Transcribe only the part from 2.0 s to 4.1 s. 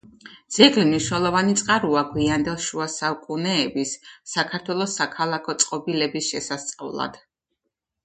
გვიანდელ შუა საუკუნეების